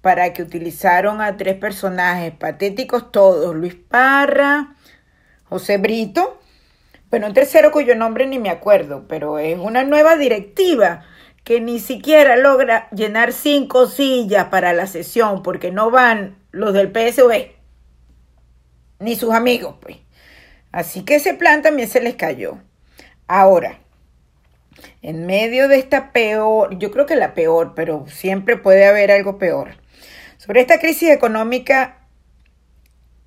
para 0.00 0.32
que 0.32 0.42
utilizaron 0.42 1.20
a 1.20 1.36
tres 1.36 1.56
personajes 1.56 2.32
patéticos 2.32 3.12
todos, 3.12 3.54
Luis 3.54 3.74
Parra, 3.74 4.74
José 5.44 5.76
Brito, 5.76 6.40
bueno, 7.10 7.26
un 7.26 7.34
tercero 7.34 7.72
cuyo 7.72 7.96
nombre 7.96 8.26
ni 8.26 8.38
me 8.38 8.50
acuerdo, 8.50 9.06
pero 9.08 9.38
es 9.40 9.58
una 9.58 9.82
nueva 9.82 10.16
directiva 10.16 11.02
que 11.42 11.60
ni 11.60 11.80
siquiera 11.80 12.36
logra 12.36 12.88
llenar 12.92 13.32
cinco 13.32 13.88
sillas 13.88 14.46
para 14.46 14.72
la 14.72 14.86
sesión 14.86 15.42
porque 15.42 15.72
no 15.72 15.90
van 15.90 16.38
los 16.52 16.72
del 16.72 16.92
PSV 16.92 17.50
ni 19.00 19.16
sus 19.16 19.32
amigos, 19.34 19.74
pues. 19.80 19.96
Así 20.72 21.02
que 21.04 21.16
ese 21.16 21.34
plan 21.34 21.62
también 21.62 21.88
se 21.88 22.00
les 22.00 22.14
cayó. 22.14 22.58
Ahora, 23.26 23.80
en 25.02 25.26
medio 25.26 25.68
de 25.68 25.78
esta 25.78 26.12
peor, 26.12 26.78
yo 26.78 26.90
creo 26.90 27.06
que 27.06 27.16
la 27.16 27.34
peor, 27.34 27.74
pero 27.74 28.06
siempre 28.08 28.56
puede 28.56 28.86
haber 28.86 29.10
algo 29.10 29.38
peor. 29.38 29.70
Sobre 30.36 30.60
esta 30.60 30.78
crisis 30.78 31.10
económica 31.10 31.98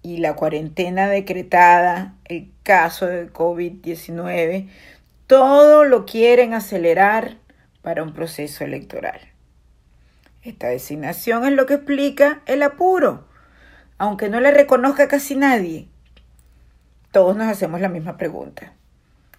y 0.02 0.18
la 0.18 0.36
cuarentena 0.36 1.08
decretada, 1.10 2.16
el 2.26 2.52
caso 2.64 3.08
del 3.08 3.32
COVID-19, 3.32 4.70
todo 5.28 5.84
lo 5.84 6.06
quieren 6.06 6.54
acelerar 6.54 7.38
para 7.82 8.04
un 8.04 8.14
proceso 8.14 8.64
electoral. 8.64 9.20
Esta 10.42 10.68
designación 10.68 11.46
es 11.46 11.54
lo 11.54 11.66
que 11.66 11.76
explica 11.76 12.42
el 12.46 12.64
apuro, 12.64 13.28
aunque 13.98 14.30
no 14.30 14.40
le 14.40 14.52
reconozca 14.52 15.08
casi 15.08 15.36
nadie 15.36 15.88
todos 17.14 17.38
nos 17.38 17.48
hacemos 17.48 17.80
la 17.80 17.90
misma 17.90 18.18
pregunta. 18.18 18.74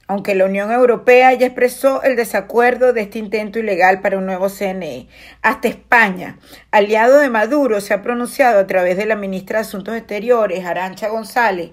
Aunque 0.06 0.36
la 0.36 0.44
Unión 0.44 0.70
Europea 0.70 1.34
ya 1.34 1.46
expresó 1.46 2.04
el 2.04 2.14
desacuerdo 2.14 2.92
de 2.92 3.00
este 3.00 3.18
intento 3.18 3.58
ilegal 3.58 4.00
para 4.00 4.16
un 4.16 4.26
nuevo 4.26 4.48
CNE, 4.48 5.08
hasta 5.42 5.66
España, 5.66 6.38
aliado 6.70 7.18
de 7.18 7.30
Maduro, 7.30 7.80
se 7.80 7.92
ha 7.92 8.00
pronunciado 8.00 8.60
a 8.60 8.66
través 8.68 8.96
de 8.96 9.06
la 9.06 9.16
ministra 9.16 9.58
de 9.58 9.62
Asuntos 9.62 9.96
Exteriores, 9.96 10.64
Arancha 10.64 11.08
González, 11.08 11.72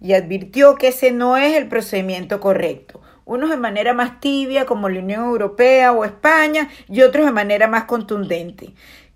y 0.00 0.14
advirtió 0.14 0.76
que 0.76 0.88
ese 0.88 1.12
no 1.12 1.36
es 1.36 1.54
el 1.56 1.68
procedimiento 1.68 2.40
correcto. 2.40 3.02
Unos 3.26 3.50
de 3.50 3.58
manera 3.58 3.92
más 3.92 4.20
tibia, 4.20 4.64
como 4.64 4.88
la 4.88 5.00
Unión 5.00 5.24
Europea 5.24 5.92
o 5.92 6.06
España, 6.06 6.70
y 6.88 7.02
otros 7.02 7.26
de 7.26 7.32
manera 7.32 7.68
más 7.68 7.84
contundente. 7.84 8.72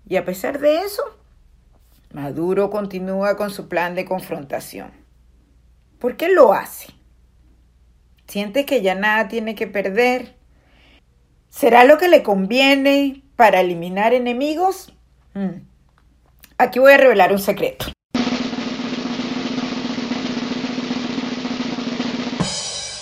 Y 0.07 0.15
a 0.15 0.25
pesar 0.25 0.59
de 0.59 0.81
eso, 0.81 1.01
Maduro 2.13 2.69
continúa 2.69 3.35
con 3.35 3.49
su 3.49 3.67
plan 3.67 3.95
de 3.95 4.05
confrontación. 4.05 5.08
¿Por 5.99 6.15
qué 6.15 6.29
lo 6.29 6.53
hace? 6.53 6.93
¿Siente 8.27 8.65
que 8.65 8.81
ya 8.81 8.95
nada 8.95 9.27
tiene 9.27 9.53
que 9.53 9.67
perder? 9.67 10.35
¿Será 11.49 11.83
lo 11.83 11.97
que 11.97 12.07
le 12.07 12.23
conviene 12.23 13.23
para 13.35 13.59
eliminar 13.59 14.13
enemigos? 14.13 14.93
Mm. 15.33 15.61
Aquí 16.57 16.79
voy 16.79 16.93
a 16.93 16.97
revelar 16.97 17.33
un 17.33 17.39
secreto. 17.39 17.87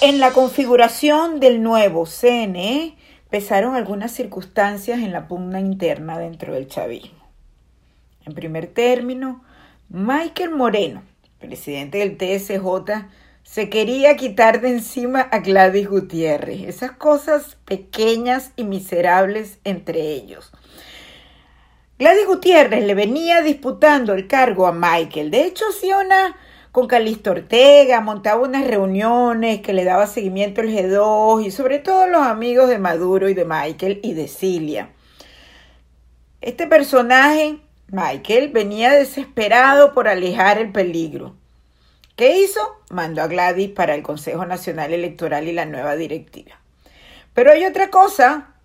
En 0.01 0.19
la 0.19 0.31
configuración 0.31 1.39
del 1.39 1.61
nuevo 1.61 2.05
CNE 2.05 2.95
pesaron 3.29 3.75
algunas 3.75 4.11
circunstancias 4.11 4.99
en 4.99 5.11
la 5.11 5.27
pugna 5.27 5.59
interna 5.59 6.17
dentro 6.17 6.53
del 6.53 6.67
chavismo. 6.67 7.27
En 8.25 8.33
primer 8.33 8.67
término, 8.67 9.43
Michael 9.89 10.51
Moreno, 10.51 11.03
presidente 11.39 11.99
del 11.99 12.17
TSJ, 12.17 13.07
se 13.43 13.69
quería 13.69 14.17
quitar 14.17 14.59
de 14.59 14.69
encima 14.69 15.21
a 15.21 15.39
Gladys 15.39 15.87
Gutiérrez. 15.89 16.63
Esas 16.67 16.91
cosas 16.91 17.57
pequeñas 17.65 18.51
y 18.55 18.65
miserables 18.65 19.59
entre 19.63 20.11
ellos. 20.11 20.51
Gladys 21.97 22.27
Gutiérrez 22.27 22.85
le 22.85 22.93
venía 22.93 23.41
disputando 23.41 24.13
el 24.13 24.27
cargo 24.27 24.67
a 24.67 24.73
Michael. 24.73 25.31
De 25.31 25.45
hecho, 25.45 25.65
hacía 25.69 25.97
una 25.97 26.35
con 26.71 26.87
Calixto 26.87 27.31
Ortega, 27.31 28.01
montaba 28.01 28.41
unas 28.41 28.67
reuniones 28.67 29.61
que 29.61 29.73
le 29.73 29.83
daba 29.83 30.05
seguimiento 30.05 30.61
al 30.61 30.67
G2 30.67 31.45
y 31.45 31.49
sobre 31.49 31.79
todo 31.79 32.05
los 32.05 32.21
amigos 32.21 32.69
de 32.69 32.77
Maduro 32.77 33.29
y 33.29 33.33
de 33.33 33.45
Michael 33.45 33.99
y 34.03 34.13
de 34.13 34.27
Cilia. 34.27 34.89
Este 36.39 36.67
personaje 36.67 37.57
Michael 37.89 38.49
venía 38.49 38.91
desesperado 38.91 39.93
por 39.93 40.07
alejar 40.07 40.57
el 40.57 40.71
peligro. 40.71 41.35
¿Qué 42.17 42.39
hizo? 42.39 42.59
Mandó 42.89 43.21
a 43.21 43.27
Gladys 43.27 43.69
para 43.69 43.95
el 43.95 44.03
Consejo 44.03 44.45
Nacional 44.45 44.91
Electoral 44.91 45.47
y 45.47 45.53
la 45.53 45.65
nueva 45.65 45.95
directiva. 45.95 46.59
Pero 47.33 47.51
hay 47.51 47.65
otra 47.65 47.89
cosa 47.89 48.55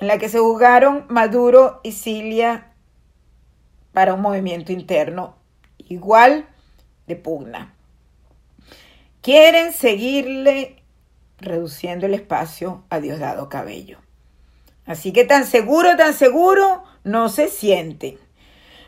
en 0.00 0.08
la 0.08 0.18
que 0.18 0.28
se 0.28 0.40
jugaron 0.40 1.06
Maduro 1.08 1.80
y 1.84 1.92
Cilia 1.92 2.72
para 3.92 4.12
un 4.12 4.20
movimiento 4.20 4.72
interno 4.72 5.36
igual 5.78 6.46
de 7.06 7.16
pugna. 7.16 7.74
Quieren 9.22 9.72
seguirle 9.72 10.82
reduciendo 11.38 12.06
el 12.06 12.14
espacio 12.14 12.84
a 12.90 13.00
Diosdado 13.00 13.48
Cabello. 13.48 13.98
Así 14.84 15.12
que 15.12 15.24
tan 15.24 15.46
seguro, 15.46 15.96
tan 15.96 16.12
seguro, 16.12 16.84
no 17.04 17.28
se 17.28 17.48
sienten. 17.48 18.18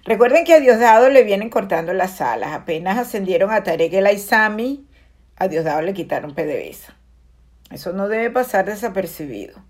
Recuerden 0.06 0.44
que 0.44 0.54
a 0.54 0.60
Diosdado 0.60 1.08
le 1.08 1.24
vienen 1.24 1.50
cortando 1.50 1.92
las 1.92 2.20
alas. 2.20 2.52
Apenas 2.52 2.96
ascendieron 2.96 3.50
a 3.50 3.64
Tarek 3.64 3.92
el 3.92 4.06
Aizami, 4.06 4.86
a 5.34 5.48
Diosdado 5.48 5.82
le 5.82 5.94
quitaron 5.94 6.32
PDVSA. 6.32 6.94
Eso 7.72 7.92
no 7.92 8.06
debe 8.06 8.30
pasar 8.30 8.66
desapercibido. 8.66 9.60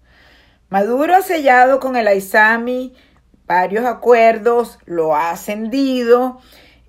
Maduro 0.68 1.14
ha 1.14 1.22
sellado 1.22 1.80
con 1.80 1.96
el 1.96 2.06
Aizami 2.06 2.94
varios 3.46 3.86
acuerdos, 3.86 4.78
lo 4.84 5.16
ha 5.16 5.30
ascendido 5.30 6.38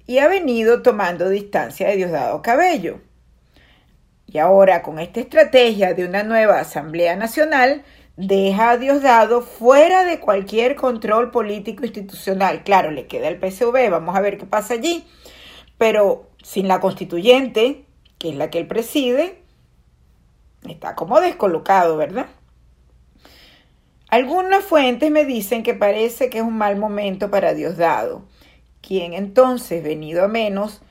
y 0.05 0.17
ha 0.17 0.27
venido 0.27 0.81
tomando 0.81 1.29
distancia 1.29 1.87
de 1.87 1.95
Diosdado 1.95 2.41
Cabello. 2.41 2.99
Y 4.25 4.39
ahora 4.39 4.81
con 4.81 4.99
esta 4.99 5.21
estrategia 5.21 5.93
de 5.93 6.03
una 6.03 6.23
nueva 6.23 6.59
Asamblea 6.59 7.15
Nacional, 7.15 7.85
deja 8.17 8.71
a 8.71 8.77
Diosdado 8.77 9.41
fuera 9.41 10.03
de 10.03 10.19
cualquier 10.19 10.75
control 10.75 11.31
político 11.31 11.85
institucional. 11.85 12.63
Claro, 12.63 12.91
le 12.91 13.07
queda 13.07 13.29
el 13.29 13.39
PSV, 13.39 13.89
vamos 13.89 14.15
a 14.15 14.21
ver 14.21 14.37
qué 14.37 14.45
pasa 14.45 14.73
allí, 14.73 15.05
pero 15.77 16.27
sin 16.43 16.67
la 16.67 16.79
constituyente, 16.79 17.85
que 18.17 18.29
es 18.29 18.35
la 18.35 18.49
que 18.49 18.59
él 18.59 18.67
preside, 18.67 19.41
está 20.67 20.95
como 20.95 21.21
descolocado, 21.21 21.95
¿verdad? 21.95 22.25
Algunas 24.09 24.63
fuentes 24.63 25.11
me 25.11 25.25
dicen 25.25 25.63
que 25.63 25.73
parece 25.73 26.29
que 26.29 26.39
es 26.39 26.43
un 26.43 26.57
mal 26.57 26.77
momento 26.77 27.29
para 27.29 27.53
Diosdado, 27.53 28.23
quien 28.81 29.13
entonces, 29.13 29.83
venido 29.83 30.23
a 30.23 30.27
menos, 30.27 30.81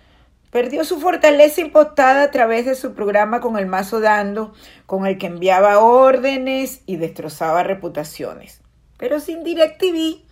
Perdió 0.57 0.85
su 0.85 0.99
fortaleza 1.01 1.61
impostada 1.61 2.23
a 2.23 2.31
través 2.31 2.65
de 2.65 2.77
su 2.77 2.95
programa 2.95 3.43
con 3.43 3.59
el 3.59 3.67
mazo 3.67 4.01
dando, 4.01 4.55
con 4.87 5.07
el 5.07 5.19
que 5.19 5.27
enviaba 5.27 5.81
órdenes 5.81 6.81
y 6.87 6.97
destrozaba 6.97 7.63
reputaciones. 7.63 8.63
Pero 8.97 9.21
sin 9.21 9.45
DirecTV 9.45 10.23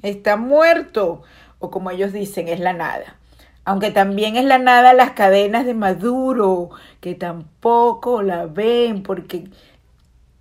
está 0.00 0.38
muerto, 0.38 1.20
o 1.58 1.70
como 1.70 1.90
ellos 1.90 2.14
dicen, 2.14 2.48
es 2.48 2.60
la 2.60 2.72
nada. 2.72 3.18
Aunque 3.66 3.90
también 3.90 4.36
es 4.36 4.46
la 4.46 4.56
nada 4.56 4.94
las 4.94 5.10
cadenas 5.10 5.66
de 5.66 5.74
Maduro, 5.74 6.70
que 7.02 7.14
tampoco 7.14 8.22
la 8.22 8.46
ven, 8.46 9.02
porque 9.02 9.50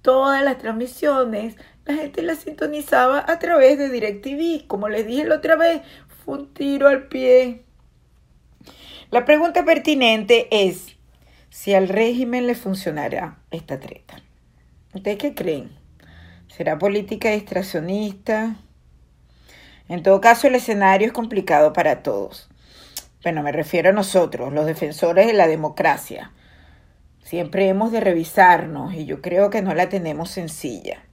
todas 0.02 0.42
las 0.42 0.58
transmisiones 0.58 1.58
la 1.84 1.96
gente 1.96 2.22
las 2.22 2.38
sintonizaba 2.38 3.26
a 3.28 3.40
través 3.40 3.78
de 3.78 3.90
DirecTV. 3.90 4.68
Como 4.68 4.88
les 4.88 5.06
dije 5.06 5.26
la 5.26 5.36
otra 5.36 5.58
vez, 5.58 5.82
fue 6.24 6.36
un 6.36 6.54
tiro 6.54 6.88
al 6.88 7.10
pie. 7.10 7.66
La 9.14 9.26
pregunta 9.26 9.64
pertinente 9.64 10.48
es 10.50 10.98
si 11.52 11.76
al 11.76 11.88
régimen 11.88 12.48
le 12.48 12.56
funcionará 12.56 13.38
esta 13.52 13.80
treta. 13.80 14.16
¿Ustedes 14.92 15.20
qué 15.20 15.36
creen? 15.36 15.70
¿Será 16.48 16.80
política 16.80 17.30
distraccionista? 17.30 18.56
En 19.88 20.02
todo 20.02 20.20
caso, 20.20 20.48
el 20.48 20.56
escenario 20.56 21.06
es 21.06 21.14
complicado 21.14 21.74
para 21.74 22.02
todos. 22.02 22.50
Bueno, 23.22 23.44
me 23.44 23.52
refiero 23.52 23.92
a 23.92 23.94
nosotros, 23.94 24.52
los 24.52 24.66
defensores 24.66 25.28
de 25.28 25.34
la 25.34 25.46
democracia. 25.46 26.32
Siempre 27.22 27.68
hemos 27.68 27.92
de 27.92 28.00
revisarnos 28.00 28.96
y 28.96 29.06
yo 29.06 29.22
creo 29.22 29.52
que 29.52 29.62
no 29.62 29.76
la 29.76 29.90
tenemos 29.90 30.32
sencilla. 30.32 31.04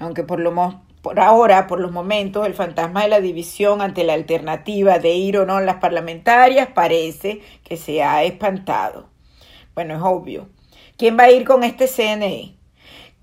Aunque 0.00 0.24
por, 0.24 0.40
lo, 0.40 0.82
por 1.02 1.18
ahora, 1.18 1.66
por 1.66 1.80
los 1.80 1.92
momentos, 1.92 2.46
el 2.46 2.54
fantasma 2.54 3.02
de 3.02 3.08
la 3.08 3.20
división 3.20 3.80
ante 3.80 4.04
la 4.04 4.14
alternativa 4.14 4.98
de 4.98 5.14
ir 5.14 5.38
o 5.38 5.46
no 5.46 5.60
las 5.60 5.76
parlamentarias 5.76 6.68
parece 6.74 7.40
que 7.64 7.76
se 7.76 8.02
ha 8.02 8.22
espantado. 8.22 9.08
Bueno, 9.74 9.94
es 9.96 10.02
obvio. 10.02 10.48
¿Quién 10.98 11.18
va 11.18 11.24
a 11.24 11.30
ir 11.30 11.46
con 11.46 11.64
este 11.64 11.86
CNE? 11.86 12.54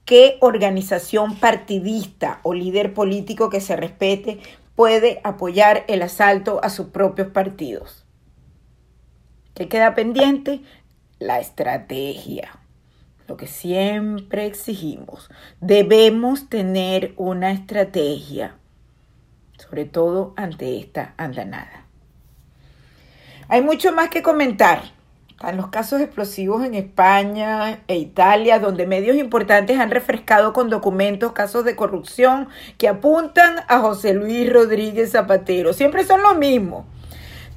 ¿Qué 0.06 0.38
organización 0.42 1.36
partidista 1.36 2.40
o 2.42 2.54
líder 2.54 2.94
político 2.94 3.50
que 3.50 3.62
se 3.62 3.76
respete 3.76 4.40
puede 4.76 5.22
apoyar 5.24 5.84
el 5.88 6.02
asalto 6.02 6.60
a 6.64 6.70
sus 6.70 6.88
propios 6.88 7.28
partidos? 7.28 8.06
¿Qué 9.54 9.68
queda 9.68 9.94
pendiente? 9.94 10.62
La 11.20 11.40
estrategia. 11.40 12.60
Lo 13.28 13.38
que 13.38 13.48
siempre 13.48 14.46
exigimos. 14.46 15.30
Debemos 15.60 16.50
tener 16.50 17.14
una 17.18 17.52
estrategia, 17.52 18.56
sobre 19.58 19.86
todo 19.86 20.34
ante 20.38 20.78
esta 20.80 21.14
andanada. 21.18 21.86
Hay 23.50 23.62
mucho 23.62 23.92
más 23.92 24.10
que 24.10 24.22
comentar 24.22 24.98
están 25.38 25.56
los 25.56 25.68
casos 25.68 26.02
explosivos 26.02 26.66
en 26.66 26.74
España 26.74 27.82
e 27.88 27.98
Italia, 27.98 28.58
donde 28.58 28.88
medios 28.88 29.16
importantes 29.18 29.80
han 29.80 29.92
refrescado 29.92 30.52
con 30.52 30.72
documentos 30.72 31.34
casos 31.34 31.64
de 31.64 31.76
corrupción 31.76 32.48
que 32.80 32.88
apuntan 32.88 33.58
a 33.68 33.78
José 33.78 34.16
Luis 34.16 34.52
Rodríguez 34.52 35.12
Zapatero. 35.12 35.74
Siempre 35.74 36.06
son 36.06 36.24
los 36.24 36.40
mismos. 36.40 36.86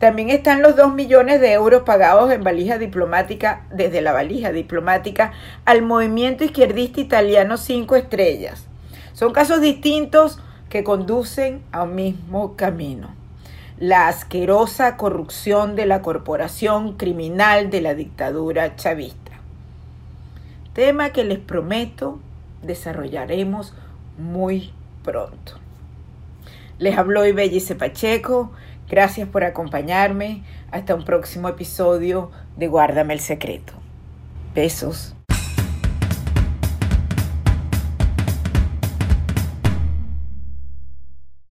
También 0.00 0.30
están 0.30 0.62
los 0.62 0.76
dos 0.76 0.94
millones 0.94 1.40
de 1.40 1.52
euros 1.52 1.82
pagados 1.82 2.32
en 2.32 2.42
valija 2.42 2.78
diplomática, 2.78 3.66
desde 3.70 4.00
la 4.00 4.12
valija 4.12 4.50
diplomática, 4.50 5.32
al 5.66 5.82
movimiento 5.82 6.42
izquierdista 6.42 7.00
italiano 7.00 7.58
Cinco 7.58 7.96
Estrellas. 7.96 8.66
Son 9.12 9.32
casos 9.32 9.60
distintos 9.60 10.40
que 10.70 10.82
conducen 10.82 11.62
a 11.70 11.82
un 11.82 11.94
mismo 11.94 12.56
camino 12.56 13.14
la 13.80 14.08
asquerosa 14.08 14.98
corrupción 14.98 15.74
de 15.74 15.86
la 15.86 16.02
corporación 16.02 16.98
criminal 16.98 17.70
de 17.70 17.80
la 17.80 17.94
dictadura 17.94 18.76
chavista. 18.76 19.32
Tema 20.74 21.10
que 21.10 21.24
les 21.24 21.38
prometo 21.38 22.20
desarrollaremos 22.62 23.72
muy 24.18 24.72
pronto. 25.02 25.54
Les 26.78 26.96
habló 26.96 27.26
Ibellice 27.26 27.74
Pacheco. 27.74 28.52
Gracias 28.90 29.29
por 29.29 29.44
acompañarme. 29.44 30.42
Hasta 30.72 30.94
un 30.94 31.05
próximo 31.05 31.48
episodio 31.48 32.33
de 32.57 32.66
Guárdame 32.66 33.14
el 33.14 33.20
Secreto. 33.20 33.72
Besos. 34.53 35.14